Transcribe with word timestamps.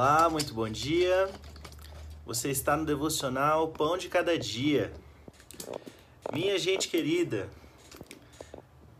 Olá, 0.00 0.30
muito 0.30 0.54
bom 0.54 0.68
dia. 0.68 1.28
Você 2.24 2.50
está 2.52 2.76
no 2.76 2.86
devocional 2.86 3.66
Pão 3.66 3.98
de 3.98 4.08
Cada 4.08 4.38
Dia. 4.38 4.92
Minha 6.32 6.56
gente 6.56 6.86
querida. 6.86 7.48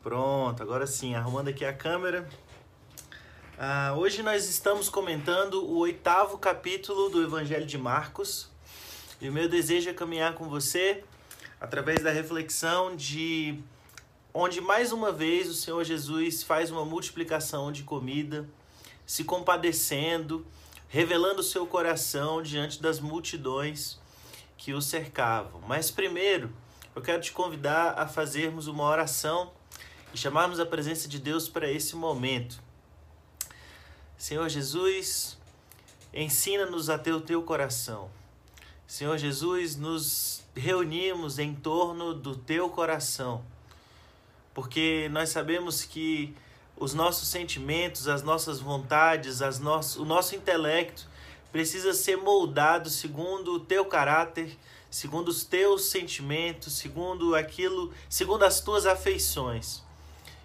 Pronto, 0.03 0.61
agora 0.61 0.89
sim, 0.89 1.15
arrumando 1.15 1.47
aqui 1.47 1.65
a 1.65 1.73
câmera. 1.73 2.29
Ah, 3.57 3.95
hoje 3.97 4.25
nós 4.25 4.49
estamos 4.49 4.89
comentando 4.89 5.65
o 5.65 5.79
oitavo 5.79 6.37
capítulo 6.37 7.09
do 7.09 7.23
Evangelho 7.23 7.65
de 7.65 7.79
Marcos. 7.79 8.51
E 9.21 9.29
o 9.29 9.33
meu 9.33 9.49
desejo 9.49 9.89
é 9.89 9.95
caminhar 9.95 10.35
com 10.35 10.49
você 10.49 11.05
através 11.61 12.03
da 12.03 12.11
reflexão 12.11 12.97
de 12.97 13.57
onde 14.35 14.61
mais 14.61 14.91
uma 14.91 15.13
vez 15.13 15.49
o 15.49 15.55
Senhor 15.55 15.85
Jesus 15.85 16.43
faz 16.43 16.73
uma 16.73 16.85
multiplicação 16.85 17.71
de 17.71 17.85
comida, 17.85 18.49
se 19.07 19.23
compadecendo, 19.23 20.45
revelando 20.89 21.43
seu 21.43 21.67
coração 21.67 22.43
diante 22.43 22.81
das 22.81 22.99
multidões 22.99 23.99
que 24.57 24.73
o 24.73 24.81
cercavam. 24.81 25.61
Mas 25.67 25.91
primeiro, 25.91 26.53
eu 26.95 27.03
quero 27.03 27.21
te 27.23 27.31
convidar 27.31 27.99
a 27.99 28.09
fazermos 28.09 28.67
uma 28.67 28.85
oração 28.85 29.53
e 30.13 30.19
chamarmos 30.19 30.59
a 30.59 30.67
presença 30.67 31.07
de 31.07 31.19
Deus 31.19 31.49
para 31.49 31.71
esse 31.71 31.95
momento. 31.95 32.61
Senhor 34.17 34.49
Jesus, 34.49 35.39
ensina-nos 36.13 36.91
a 36.91 36.99
ter 36.99 37.13
o 37.13 37.21
teu 37.21 37.43
coração. 37.43 38.11
Senhor 38.87 39.17
Jesus, 39.19 39.77
nos 39.77 40.43
reunimos 40.57 41.39
em 41.39 41.55
torno 41.55 42.15
do 42.15 42.35
teu 42.35 42.71
coração, 42.71 43.45
porque 44.53 45.09
nós 45.13 45.29
sabemos 45.29 45.85
que 45.85 46.35
os 46.81 46.95
nossos 46.95 47.29
sentimentos, 47.29 48.07
as 48.07 48.23
nossas 48.23 48.61
vontades, 48.61 49.43
as 49.43 49.59
nosso, 49.59 50.03
o 50.03 50.05
nosso 50.05 50.37
intelecto 50.37 51.07
precisa 51.51 51.93
ser 51.93 52.17
moldado 52.17 52.89
segundo 52.89 53.55
o 53.55 53.61
teu 53.61 53.85
caráter, 53.85 54.57
segundo 54.91 55.29
os 55.29 55.45
teus 55.45 55.87
sentimentos, 55.87 56.75
segundo 56.75 57.35
aquilo, 57.35 57.93
segundo 58.09 58.45
as 58.45 58.61
tuas 58.61 58.87
afeições. 58.87 59.83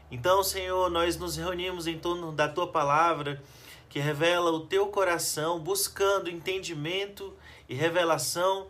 Então, 0.10 0.44
Senhor, 0.44 0.90
nós 0.90 1.18
nos 1.18 1.38
reunimos 1.38 1.88
em 1.88 1.98
torno 1.98 2.32
da 2.32 2.48
tua 2.48 2.68
palavra 2.68 3.42
que 3.90 4.00
revela 4.00 4.52
o 4.52 4.62
teu 4.62 4.88
coração, 4.88 5.60
buscando 5.60 6.30
entendimento 6.30 7.34
e 7.70 7.76
revelação 7.76 8.68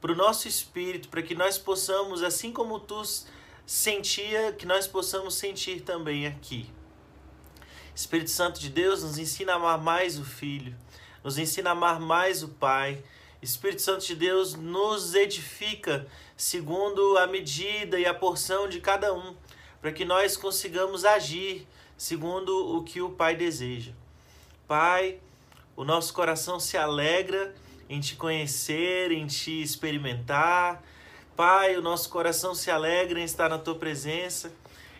para 0.00 0.12
o 0.12 0.16
nosso 0.16 0.48
espírito, 0.48 1.08
para 1.08 1.22
que 1.22 1.34
nós 1.34 1.58
possamos, 1.58 2.22
assim 2.22 2.52
como 2.52 2.80
tu 2.80 3.02
sentia, 3.66 4.52
que 4.52 4.66
nós 4.66 4.86
possamos 4.86 5.34
sentir 5.34 5.82
também 5.82 6.26
aqui. 6.26 6.70
Espírito 7.94 8.30
Santo 8.30 8.58
de 8.58 8.68
Deus 8.68 9.02
nos 9.02 9.18
ensina 9.18 9.52
a 9.52 9.56
amar 9.56 9.78
mais 9.78 10.18
o 10.18 10.24
Filho, 10.24 10.74
nos 11.22 11.38
ensina 11.38 11.70
a 11.70 11.72
amar 11.72 12.00
mais 12.00 12.42
o 12.42 12.48
Pai. 12.48 13.02
Espírito 13.40 13.82
Santo 13.82 14.06
de 14.06 14.14
Deus 14.14 14.54
nos 14.54 15.14
edifica 15.14 16.06
segundo 16.36 17.18
a 17.18 17.26
medida 17.26 17.98
e 17.98 18.06
a 18.06 18.14
porção 18.14 18.68
de 18.68 18.80
cada 18.80 19.12
um, 19.12 19.34
para 19.80 19.92
que 19.92 20.04
nós 20.04 20.36
consigamos 20.36 21.04
agir 21.04 21.66
segundo 21.96 22.76
o 22.76 22.82
que 22.82 23.00
o 23.00 23.10
Pai 23.10 23.36
deseja. 23.36 23.92
Pai, 24.66 25.18
o 25.76 25.84
nosso 25.84 26.14
coração 26.14 26.58
se 26.58 26.76
alegra 26.76 27.54
em 27.88 28.00
te 28.00 28.16
conhecer, 28.16 29.12
em 29.12 29.26
te 29.26 29.62
experimentar. 29.62 30.82
Pai, 31.36 31.76
o 31.76 31.82
nosso 31.82 32.08
coração 32.08 32.54
se 32.54 32.70
alegra 32.70 33.20
em 33.20 33.24
estar 33.24 33.48
na 33.48 33.58
tua 33.58 33.74
presença 33.74 34.52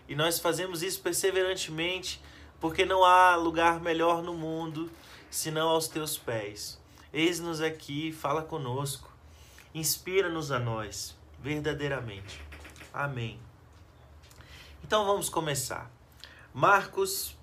e 0.09 0.15
nós 0.15 0.39
fazemos 0.39 0.83
isso 0.83 1.01
perseverantemente, 1.01 2.21
porque 2.63 2.85
não 2.85 3.05
há 3.05 3.35
lugar 3.35 3.81
melhor 3.81 4.23
no 4.23 4.35
mundo 4.35 4.89
senão 5.29 5.69
aos 5.69 5.89
teus 5.89 6.17
pés. 6.17 6.81
Eis-nos 7.13 7.61
aqui, 7.61 8.13
fala 8.13 8.41
conosco, 8.41 9.13
inspira-nos 9.75 10.53
a 10.53 10.61
nós, 10.61 11.17
verdadeiramente. 11.41 12.41
Amém. 12.95 13.41
Então 14.85 15.05
vamos 15.05 15.29
começar. 15.29 15.91
Marcos 16.55 17.37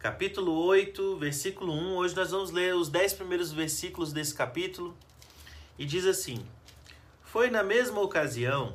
capítulo 0.00 0.52
8, 0.64 1.16
versículo 1.16 1.72
1. 1.72 1.96
Hoje 1.98 2.16
nós 2.16 2.32
vamos 2.32 2.50
ler 2.50 2.74
os 2.74 2.88
dez 2.88 3.12
primeiros 3.12 3.52
versículos 3.52 4.12
desse 4.12 4.34
capítulo. 4.34 4.96
E 5.78 5.86
diz 5.86 6.04
assim: 6.04 6.44
Foi 7.22 7.50
na 7.50 7.62
mesma 7.62 8.00
ocasião 8.00 8.72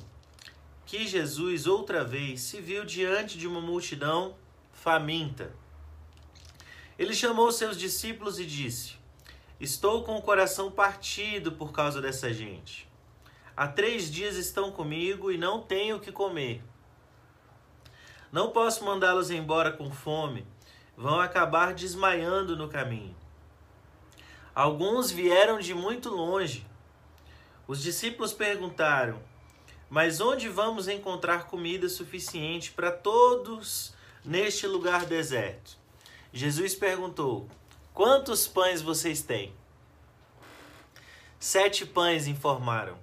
que 0.85 1.05
Jesus 1.05 1.67
outra 1.67 2.01
vez 2.01 2.39
se 2.39 2.61
viu 2.61 2.85
diante 2.85 3.37
de 3.37 3.45
uma 3.45 3.59
multidão 3.59 4.35
faminta. 4.71 5.59
Ele 7.01 7.15
chamou 7.15 7.51
seus 7.51 7.79
discípulos 7.79 8.37
e 8.39 8.45
disse: 8.45 8.93
Estou 9.59 10.03
com 10.03 10.17
o 10.17 10.21
coração 10.21 10.69
partido 10.69 11.51
por 11.51 11.71
causa 11.71 11.99
dessa 11.99 12.31
gente. 12.31 12.87
Há 13.57 13.67
três 13.67 14.11
dias 14.11 14.35
estão 14.35 14.71
comigo 14.71 15.31
e 15.31 15.35
não 15.35 15.63
tenho 15.63 15.95
o 15.95 15.99
que 15.99 16.11
comer. 16.11 16.63
Não 18.31 18.51
posso 18.51 18.85
mandá-los 18.85 19.31
embora 19.31 19.71
com 19.71 19.89
fome 19.89 20.45
vão 20.95 21.19
acabar 21.19 21.73
desmaiando 21.73 22.55
no 22.55 22.69
caminho. 22.69 23.15
Alguns 24.53 25.09
vieram 25.09 25.57
de 25.57 25.73
muito 25.73 26.07
longe. 26.07 26.67
Os 27.67 27.81
discípulos 27.81 28.31
perguntaram: 28.31 29.19
Mas 29.89 30.21
onde 30.21 30.47
vamos 30.47 30.87
encontrar 30.87 31.47
comida 31.47 31.89
suficiente 31.89 32.71
para 32.71 32.91
todos 32.91 33.91
neste 34.23 34.67
lugar 34.67 35.07
deserto? 35.07 35.80
Jesus 36.33 36.75
perguntou: 36.75 37.49
Quantos 37.93 38.47
pães 38.47 38.81
vocês 38.81 39.21
têm? 39.21 39.53
Sete 41.39 41.85
pães 41.85 42.27
informaram. 42.27 42.97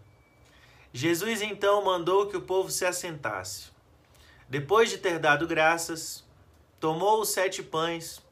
Jesus 0.93 1.43
então 1.43 1.85
mandou 1.85 2.27
que 2.29 2.37
o 2.37 2.43
povo 2.43 2.71
se 2.71 2.85
assentasse. 2.85 3.67
Depois 4.49 4.89
de 4.89 4.99
ter 4.99 5.19
dado 5.19 5.47
graças, 5.47 6.25
tomou 6.81 7.21
os 7.21 7.29
sete 7.29 7.63
pães, 7.63 8.23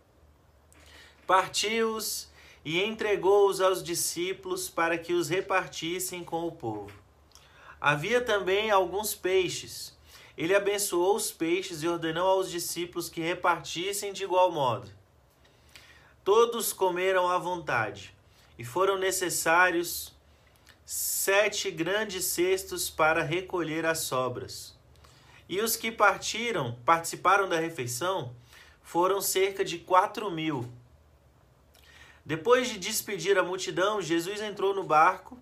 partiu-os 1.27 2.31
e 2.65 2.83
entregou-os 2.83 3.61
aos 3.61 3.83
discípulos 3.83 4.71
para 4.71 4.97
que 4.97 5.13
os 5.13 5.29
repartissem 5.29 6.25
com 6.25 6.47
o 6.47 6.53
povo. 6.53 6.93
Havia 7.81 8.21
também 8.21 8.71
alguns 8.71 9.15
peixes. 9.15 9.96
Ele 10.37 10.55
abençoou 10.55 11.17
os 11.17 11.33
peixes 11.33 11.83
e 11.83 11.89
ordenou 11.89 12.29
aos 12.29 12.51
discípulos 12.51 13.09
que 13.09 13.21
repartissem 13.21 14.13
de 14.13 14.25
igual 14.25 14.53
modo. 14.53 14.91
Todos 16.23 16.73
comeram 16.73 17.29
à 17.29 17.39
vontade, 17.39 18.15
e 18.59 18.65
foram 18.65 18.99
necessários 18.99 20.13
sete 20.85 21.71
grandes 21.71 22.25
cestos 22.27 22.91
para 22.91 23.23
recolher 23.23 23.87
as 23.87 24.01
sobras. 24.01 24.77
E 25.49 25.61
os 25.61 25.77
que 25.77 25.91
partiram, 25.91 26.77
participaram 26.85 27.49
da 27.49 27.59
refeição, 27.59 28.35
foram 28.83 29.21
cerca 29.21 29.65
de 29.65 29.79
quatro 29.79 30.31
mil. 30.31 30.71
Depois 32.25 32.69
de 32.69 32.79
despedir 32.79 33.39
a 33.39 33.43
multidão, 33.43 34.03
Jesus 34.03 34.41
entrou 34.41 34.75
no 34.75 34.83
barco 34.83 35.39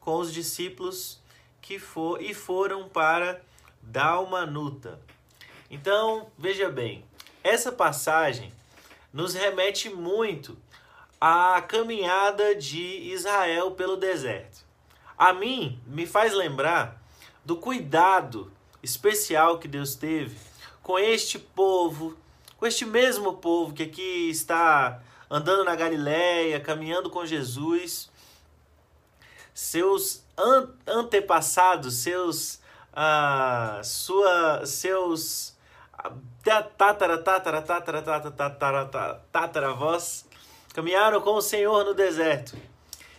com 0.00 0.16
os 0.18 0.32
discípulos 0.32 1.20
que 1.62 1.78
for, 1.78 2.20
e 2.20 2.34
foram 2.34 2.88
para 2.88 3.40
Dalmanuta. 3.86 5.00
Então, 5.70 6.30
veja 6.38 6.68
bem, 6.70 7.04
essa 7.42 7.72
passagem 7.72 8.52
nos 9.12 9.34
remete 9.34 9.88
muito 9.88 10.56
à 11.20 11.62
caminhada 11.62 12.54
de 12.54 13.12
Israel 13.12 13.72
pelo 13.72 13.96
deserto. 13.96 14.64
A 15.16 15.32
mim, 15.32 15.80
me 15.86 16.06
faz 16.06 16.32
lembrar 16.32 17.02
do 17.44 17.56
cuidado 17.56 18.52
especial 18.82 19.58
que 19.58 19.68
Deus 19.68 19.94
teve 19.94 20.36
com 20.82 20.98
este 20.98 21.38
povo, 21.38 22.16
com 22.56 22.66
este 22.66 22.84
mesmo 22.84 23.34
povo 23.34 23.72
que 23.72 23.84
aqui 23.84 24.28
está 24.28 25.00
andando 25.30 25.64
na 25.64 25.74
Galiléia, 25.74 26.60
caminhando 26.60 27.08
com 27.08 27.24
Jesus, 27.24 28.10
seus 29.54 30.24
an 30.36 30.68
antepassados, 30.86 31.94
seus 31.94 32.60
ah, 32.94 33.80
sua, 33.82 34.64
seus 34.64 35.56
tatara, 36.44 37.18
tatara, 37.18 37.62
tatara, 37.62 38.02
tatara, 38.02 38.30
tatara, 38.30 39.24
tatara, 39.32 39.72
voz 39.72 40.26
caminharam 40.72 41.20
com 41.20 41.34
o 41.34 41.42
Senhor 41.42 41.84
no 41.84 41.94
deserto 41.94 42.56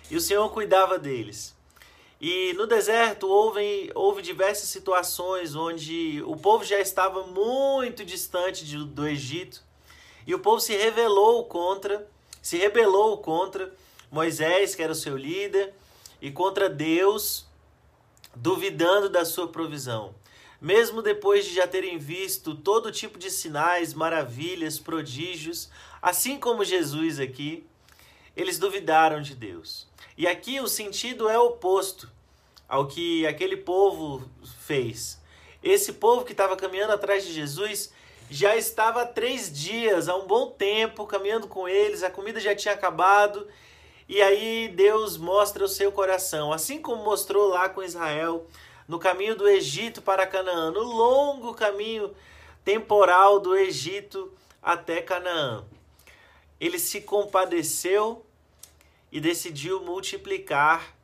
e 0.09 0.15
o 0.15 0.21
Senhor 0.21 0.49
cuidava 0.49 0.97
deles. 0.97 1.55
E 2.21 2.53
no 2.53 2.65
deserto 2.65 3.27
houve, 3.27 3.91
houve 3.93 4.21
diversas 4.21 4.69
situações 4.69 5.55
onde 5.55 6.23
o 6.25 6.35
povo 6.37 6.63
já 6.63 6.79
estava 6.79 7.27
muito 7.27 8.05
distante 8.05 8.65
de, 8.65 8.77
do 8.77 9.05
Egito 9.05 9.61
e 10.25 10.33
o 10.33 10.39
povo 10.39 10.59
se 10.59 10.75
rebelou 10.75 11.45
contra, 11.45 12.07
se 12.41 12.57
rebelou 12.57 13.17
contra 13.17 13.73
Moisés, 14.11 14.73
que 14.73 14.81
era 14.81 14.91
o 14.91 14.95
seu 14.95 15.17
líder, 15.17 15.73
e 16.21 16.31
contra 16.31 16.69
Deus, 16.69 17.44
duvidando 18.35 19.09
da 19.09 19.25
sua 19.25 19.47
provisão. 19.47 20.13
Mesmo 20.61 21.01
depois 21.01 21.45
de 21.45 21.53
já 21.53 21.67
terem 21.67 21.97
visto 21.97 22.55
todo 22.55 22.91
tipo 22.91 23.19
de 23.19 23.29
sinais, 23.29 23.93
maravilhas, 23.93 24.79
prodígios, 24.79 25.69
assim 26.01 26.39
como 26.39 26.63
Jesus 26.63 27.19
aqui, 27.19 27.65
eles 28.35 28.57
duvidaram 28.57 29.21
de 29.21 29.35
Deus. 29.35 29.87
E 30.17 30.27
aqui 30.27 30.59
o 30.59 30.67
sentido 30.67 31.29
é 31.29 31.37
oposto 31.37 32.09
ao 32.67 32.87
que 32.87 33.25
aquele 33.27 33.57
povo 33.57 34.29
fez. 34.61 35.21
Esse 35.61 35.93
povo 35.93 36.25
que 36.25 36.31
estava 36.31 36.55
caminhando 36.55 36.93
atrás 36.93 37.25
de 37.25 37.33
Jesus 37.33 37.93
já 38.29 38.55
estava 38.55 39.01
há 39.01 39.05
três 39.05 39.51
dias, 39.51 40.09
há 40.09 40.15
um 40.15 40.25
bom 40.25 40.49
tempo, 40.49 41.05
caminhando 41.05 41.47
com 41.47 41.67
eles, 41.67 42.01
a 42.01 42.09
comida 42.09 42.39
já 42.39 42.55
tinha 42.55 42.73
acabado, 42.73 43.47
e 44.07 44.21
aí 44.21 44.67
Deus 44.67 45.17
mostra 45.17 45.63
o 45.63 45.67
seu 45.67 45.91
coração, 45.91 46.53
assim 46.53 46.79
como 46.81 47.03
mostrou 47.03 47.49
lá 47.49 47.67
com 47.67 47.81
Israel, 47.81 48.45
no 48.87 48.99
caminho 48.99 49.35
do 49.35 49.47
Egito 49.47 50.01
para 50.01 50.27
Canaã, 50.27 50.69
no 50.69 50.83
longo 50.83 51.53
caminho 51.55 52.13
temporal 52.63 53.39
do 53.39 53.55
Egito 53.55 54.31
até 54.61 55.01
Canaã. 55.01 55.63
Ele 56.59 56.77
se 56.77 57.01
compadeceu 57.01 58.23
e 59.11 59.19
decidiu 59.19 59.81
multiplicar 59.81 60.95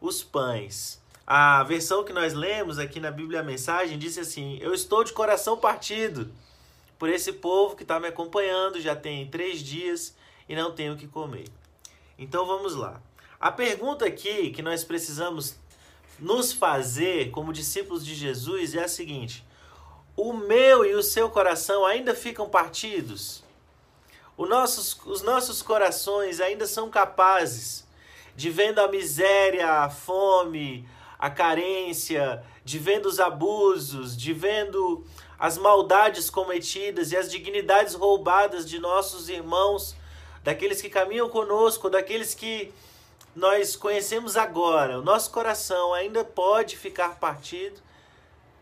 os 0.00 0.22
pães. 0.22 1.00
A 1.26 1.62
versão 1.62 2.04
que 2.04 2.12
nós 2.12 2.34
lemos 2.34 2.78
aqui 2.78 3.00
na 3.00 3.10
Bíblia 3.10 3.40
a 3.40 3.44
Mensagem 3.44 3.98
diz 3.98 4.18
assim: 4.18 4.58
Eu 4.60 4.74
estou 4.74 5.04
de 5.04 5.12
coração 5.12 5.56
partido 5.56 6.30
por 6.98 7.08
esse 7.08 7.32
povo 7.32 7.76
que 7.76 7.82
está 7.82 7.98
me 7.98 8.08
acompanhando, 8.08 8.80
já 8.80 8.94
tem 8.94 9.26
três 9.28 9.60
dias 9.60 10.14
e 10.48 10.54
não 10.54 10.72
tenho 10.72 10.94
o 10.94 10.96
que 10.96 11.06
comer. 11.06 11.48
Então 12.18 12.46
vamos 12.46 12.74
lá. 12.74 13.00
A 13.40 13.50
pergunta 13.50 14.06
aqui 14.06 14.50
que 14.50 14.62
nós 14.62 14.84
precisamos 14.84 15.56
nos 16.18 16.52
fazer 16.52 17.30
como 17.30 17.52
discípulos 17.52 18.04
de 18.04 18.14
Jesus 18.14 18.74
é 18.74 18.84
a 18.84 18.88
seguinte: 18.88 19.44
o 20.16 20.32
meu 20.32 20.84
e 20.84 20.94
o 20.94 21.02
seu 21.02 21.28
coração 21.28 21.84
ainda 21.84 22.14
ficam 22.14 22.48
partidos? 22.48 23.42
Nossos, 24.36 24.98
os 25.06 25.22
nossos 25.22 25.62
corações 25.62 26.40
ainda 26.40 26.66
são 26.66 26.90
capazes 26.90 27.86
de 28.36 28.50
vendo 28.50 28.80
a 28.80 28.88
miséria, 28.88 29.84
a 29.84 29.90
fome, 29.90 30.88
a 31.18 31.30
carência, 31.30 32.44
de 32.64 32.78
vendo 32.78 33.06
os 33.06 33.20
abusos, 33.20 34.16
de 34.16 34.32
vendo 34.32 35.04
as 35.38 35.56
maldades 35.56 36.30
cometidas 36.30 37.12
e 37.12 37.16
as 37.16 37.30
dignidades 37.30 37.94
roubadas 37.94 38.68
de 38.68 38.78
nossos 38.78 39.28
irmãos, 39.28 39.94
daqueles 40.44 40.82
que 40.82 40.90
caminham 40.90 41.28
conosco, 41.28 41.88
daqueles 41.88 42.34
que 42.34 42.72
nós 43.34 43.74
conhecemos 43.74 44.36
agora, 44.36 44.98
o 44.98 45.02
nosso 45.02 45.30
coração 45.30 45.94
ainda 45.94 46.22
pode 46.22 46.76
ficar 46.76 47.18
partido? 47.18 47.80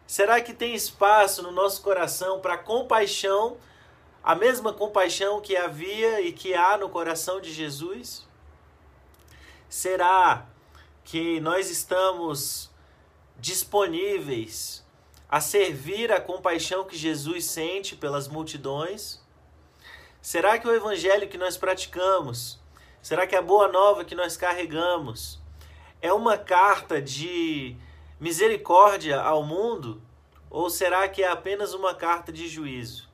Será 0.07 0.41
que 0.41 0.55
tem 0.55 0.75
espaço 0.75 1.43
no 1.43 1.51
nosso 1.51 1.83
coração 1.83 2.41
para 2.41 2.57
compaixão, 2.57 3.57
a 4.23 4.35
mesma 4.35 4.73
compaixão 4.73 5.41
que 5.41 5.57
havia 5.57 6.21
e 6.21 6.33
que 6.33 6.55
há 6.55 6.79
no 6.79 6.89
coração 6.89 7.41
de 7.41 7.53
Jesus? 7.53 8.27
Será 9.69 10.47
que 11.05 11.41
nós 11.41 11.69
estamos 11.69 12.71
disponíveis 13.41 14.85
a 15.29 15.41
servir 15.41 16.13
a 16.13 16.21
compaixão 16.21 16.85
que 16.85 16.97
Jesus 16.97 17.47
sente 17.47 17.97
pelas 17.97 18.29
multidões? 18.29 19.22
Será 20.23 20.57
que 20.57 20.69
o 20.69 20.73
evangelho 20.73 21.29
que 21.29 21.37
nós 21.37 21.57
praticamos, 21.57 22.61
será 23.03 23.27
que 23.27 23.35
a 23.35 23.43
boa 23.43 23.67
nova 23.67 24.05
que 24.05 24.15
nós 24.15 24.37
carregamos 24.37 25.41
é 26.01 26.13
uma 26.13 26.39
carta 26.39 27.03
de 27.03 27.77
misericórdia 28.21 29.21
ao 29.21 29.43
mundo? 29.43 30.01
Ou 30.49 30.71
será 30.71 31.09
que 31.09 31.25
é 31.25 31.29
apenas 31.29 31.75
uma 31.75 31.93
carta 31.93 32.31
de 32.31 32.47
juízo? 32.47 33.09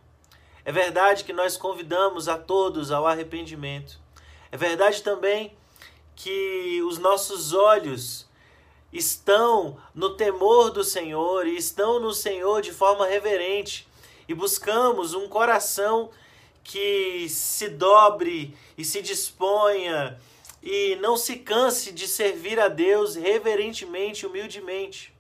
É 0.67 0.71
verdade 0.71 1.25
que 1.25 1.33
nós 1.33 1.57
convidamos 1.57 2.29
a 2.29 2.37
todos 2.37 2.93
ao 2.93 3.07
arrependimento. 3.07 3.99
É 4.53 4.57
verdade 4.59 5.03
também 5.03 5.57
que 6.15 6.83
os 6.83 6.99
nossos 6.99 7.55
olhos 7.55 8.29
estão 8.93 9.79
no 9.95 10.15
temor 10.15 10.71
do 10.71 10.85
Senhor 10.85 11.47
e 11.47 11.57
estão 11.57 11.99
no 11.99 12.13
Senhor 12.13 12.61
de 12.61 12.71
forma 12.71 13.07
reverente 13.07 13.89
e 14.29 14.35
buscamos 14.35 15.15
um 15.15 15.27
coração 15.27 16.11
que 16.63 17.29
se 17.29 17.69
dobre 17.69 18.57
e 18.77 18.85
se 18.85 19.01
disponha 19.01 20.19
e 20.63 20.97
não 20.97 21.17
se 21.17 21.37
canse 21.37 21.93
de 21.93 22.07
servir 22.07 22.59
a 22.59 22.69
Deus 22.69 23.15
reverentemente, 23.15 24.27
humildemente. 24.27 25.15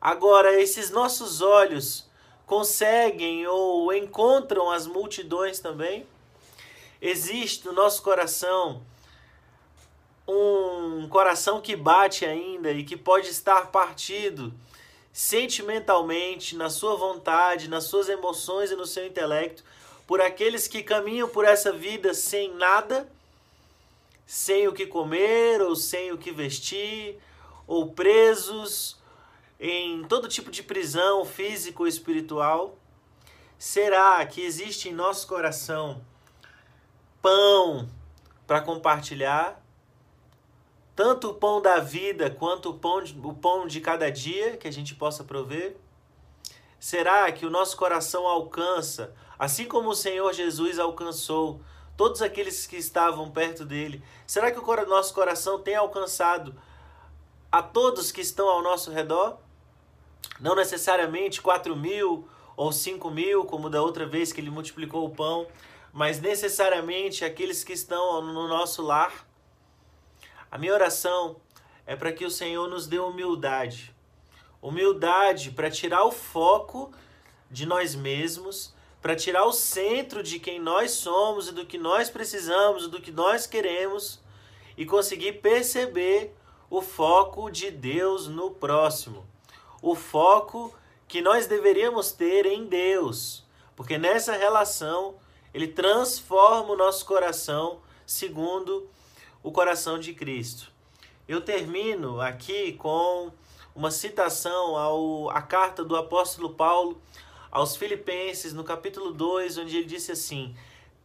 Agora, 0.00 0.60
esses 0.60 0.90
nossos 0.90 1.40
olhos 1.40 2.08
conseguem 2.46 3.46
ou 3.46 3.92
encontram 3.92 4.70
as 4.70 4.86
multidões 4.86 5.60
também? 5.60 6.06
Existe 7.00 7.66
no 7.66 7.72
nosso 7.72 8.02
coração 8.02 8.82
um 10.26 11.06
coração 11.08 11.60
que 11.60 11.76
bate 11.76 12.24
ainda 12.24 12.72
e 12.72 12.82
que 12.82 12.96
pode 12.96 13.28
estar 13.28 13.70
partido 13.70 14.52
sentimentalmente, 15.12 16.56
na 16.56 16.68
sua 16.68 16.96
vontade, 16.96 17.68
nas 17.68 17.84
suas 17.84 18.08
emoções 18.08 18.70
e 18.70 18.76
no 18.76 18.86
seu 18.86 19.06
intelecto, 19.06 19.62
por 20.06 20.20
aqueles 20.20 20.68
que 20.68 20.82
caminham 20.82 21.28
por 21.28 21.44
essa 21.44 21.72
vida 21.72 22.14
sem 22.14 22.54
nada, 22.54 23.10
sem 24.26 24.68
o 24.68 24.72
que 24.72 24.86
comer 24.86 25.60
ou 25.60 25.74
sem 25.74 26.12
o 26.12 26.18
que 26.18 26.30
vestir, 26.30 27.18
ou 27.66 27.92
presos 27.92 28.98
em 29.58 30.04
todo 30.04 30.28
tipo 30.28 30.50
de 30.50 30.62
prisão 30.62 31.24
física 31.24 31.82
ou 31.82 31.88
espiritual. 31.88 32.76
Será 33.58 34.24
que 34.26 34.42
existe 34.42 34.88
em 34.88 34.92
nosso 34.92 35.26
coração 35.26 36.04
pão 37.22 37.88
para 38.46 38.60
compartilhar? 38.60 39.64
tanto 40.94 41.30
o 41.30 41.34
pão 41.34 41.60
da 41.60 41.78
vida 41.80 42.30
quanto 42.30 42.70
o 42.70 42.74
pão, 42.74 43.02
de, 43.02 43.18
o 43.18 43.34
pão 43.34 43.66
de 43.66 43.80
cada 43.80 44.10
dia 44.10 44.56
que 44.56 44.68
a 44.68 44.72
gente 44.72 44.94
possa 44.94 45.24
prover? 45.24 45.76
Será 46.78 47.30
que 47.32 47.44
o 47.44 47.50
nosso 47.50 47.76
coração 47.76 48.26
alcança, 48.26 49.14
assim 49.38 49.66
como 49.66 49.90
o 49.90 49.94
Senhor 49.94 50.32
Jesus 50.32 50.78
alcançou 50.78 51.60
todos 51.96 52.22
aqueles 52.22 52.66
que 52.66 52.76
estavam 52.76 53.30
perto 53.30 53.64
dele? 53.64 54.02
Será 54.26 54.50
que 54.50 54.58
o 54.58 54.86
nosso 54.86 55.14
coração 55.14 55.58
tem 55.58 55.74
alcançado 55.76 56.54
a 57.50 57.62
todos 57.62 58.10
que 58.10 58.20
estão 58.20 58.48
ao 58.48 58.62
nosso 58.62 58.90
redor? 58.90 59.38
Não 60.40 60.54
necessariamente 60.54 61.40
4 61.40 61.76
mil 61.76 62.28
ou 62.56 62.72
5 62.72 63.10
mil, 63.10 63.44
como 63.44 63.70
da 63.70 63.82
outra 63.82 64.06
vez 64.06 64.32
que 64.32 64.40
ele 64.40 64.50
multiplicou 64.50 65.04
o 65.04 65.10
pão, 65.10 65.46
mas 65.92 66.20
necessariamente 66.20 67.24
aqueles 67.24 67.62
que 67.62 67.72
estão 67.72 68.22
no 68.22 68.48
nosso 68.48 68.82
lar 68.82 69.12
a 70.54 70.58
minha 70.58 70.72
oração 70.72 71.34
é 71.84 71.96
para 71.96 72.12
que 72.12 72.24
o 72.24 72.30
Senhor 72.30 72.68
nos 72.68 72.86
dê 72.86 73.00
humildade. 73.00 73.92
Humildade 74.62 75.50
para 75.50 75.68
tirar 75.68 76.04
o 76.04 76.12
foco 76.12 76.92
de 77.50 77.66
nós 77.66 77.96
mesmos, 77.96 78.72
para 79.04 79.14
tirar 79.14 79.44
o 79.44 79.52
centro 79.52 80.22
de 80.22 80.38
quem 80.38 80.58
nós 80.58 80.92
somos 80.92 81.48
e 81.48 81.52
do 81.52 81.66
que 81.66 81.76
nós 81.76 82.08
precisamos, 82.08 82.88
do 82.88 83.02
que 83.02 83.12
nós 83.12 83.46
queremos 83.46 84.18
e 84.78 84.86
conseguir 84.86 85.42
perceber 85.42 86.34
o 86.70 86.80
foco 86.80 87.50
de 87.50 87.70
Deus 87.70 88.28
no 88.28 88.52
próximo. 88.52 89.26
O 89.82 89.94
foco 89.94 90.74
que 91.06 91.20
nós 91.20 91.46
deveríamos 91.46 92.12
ter 92.12 92.46
em 92.46 92.64
Deus, 92.64 93.44
porque 93.76 93.98
nessa 93.98 94.32
relação 94.32 95.16
ele 95.52 95.68
transforma 95.68 96.72
o 96.72 96.76
nosso 96.76 97.04
coração 97.04 97.82
segundo 98.06 98.88
o 99.42 99.52
coração 99.52 99.98
de 99.98 100.14
Cristo. 100.14 100.72
Eu 101.28 101.42
termino 101.42 102.22
aqui 102.22 102.72
com 102.72 103.30
uma 103.74 103.90
citação 103.90 104.78
ao, 104.78 105.28
à 105.28 105.42
carta 105.42 105.84
do 105.84 105.94
apóstolo 105.94 106.54
Paulo 106.54 107.02
aos 107.54 107.76
Filipenses, 107.76 108.52
no 108.52 108.64
capítulo 108.64 109.12
2, 109.12 109.58
onde 109.58 109.76
ele 109.78 109.86
disse 109.86 110.10
assim: 110.10 110.54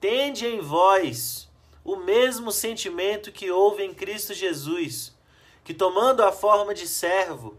Tende 0.02 0.48
em 0.48 0.60
vós 0.60 1.48
o 1.86 1.96
mesmo 1.96 2.52
sentimento 2.52 3.32
que 3.32 3.52
houve 3.52 3.84
em 3.84 3.94
Cristo 3.94 4.34
Jesus, 4.34 5.16
que 5.64 5.76
tomando 5.76 6.24
a 6.24 6.32
forma 6.32 6.74
de 6.74 6.88
servo, 6.88 7.56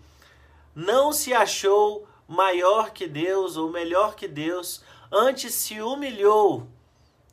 não 0.74 1.12
se 1.12 1.32
achou 1.32 2.06
maior 2.26 2.90
que 2.90 3.06
Deus 3.06 3.56
ou 3.56 3.70
melhor 3.70 4.16
que 4.16 4.26
Deus, 4.26 4.82
antes 5.10 5.54
se 5.54 5.80
humilhou, 5.80 6.66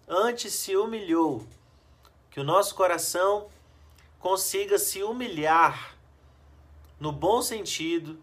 antes 0.07 0.53
se 0.53 0.77
humilhou 0.77 1.45
que 2.29 2.39
o 2.39 2.43
nosso 2.43 2.75
coração 2.75 3.47
consiga 4.19 4.77
se 4.77 5.01
humilhar 5.01 5.95
no 6.99 7.11
bom 7.11 7.41
sentido, 7.41 8.19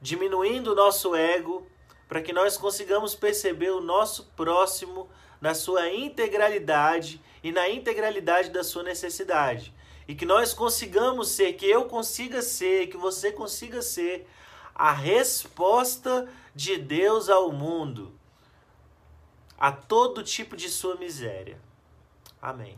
diminuindo 0.00 0.72
o 0.72 0.74
nosso 0.74 1.14
ego, 1.14 1.66
para 2.10 2.20
que 2.20 2.32
nós 2.32 2.56
consigamos 2.56 3.14
perceber 3.14 3.70
o 3.70 3.80
nosso 3.80 4.24
próximo 4.34 5.08
na 5.40 5.54
sua 5.54 5.88
integralidade 5.90 7.22
e 7.40 7.52
na 7.52 7.68
integralidade 7.68 8.50
da 8.50 8.64
sua 8.64 8.82
necessidade. 8.82 9.72
E 10.08 10.14
que 10.16 10.26
nós 10.26 10.52
consigamos 10.52 11.28
ser, 11.28 11.52
que 11.52 11.64
eu 11.64 11.84
consiga 11.84 12.42
ser, 12.42 12.88
que 12.88 12.96
você 12.96 13.30
consiga 13.30 13.80
ser 13.80 14.28
a 14.74 14.90
resposta 14.90 16.28
de 16.52 16.76
Deus 16.78 17.28
ao 17.28 17.52
mundo, 17.52 18.12
a 19.56 19.70
todo 19.70 20.24
tipo 20.24 20.56
de 20.56 20.68
sua 20.68 20.96
miséria. 20.96 21.60
Amém. 22.42 22.76